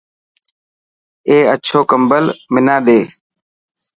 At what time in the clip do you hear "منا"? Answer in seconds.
2.53-2.75